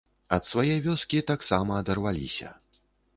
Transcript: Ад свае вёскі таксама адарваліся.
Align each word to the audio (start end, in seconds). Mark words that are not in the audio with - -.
Ад 0.35 0.45
свае 0.51 0.77
вёскі 0.85 1.21
таксама 1.31 1.77
адарваліся. 1.83 2.49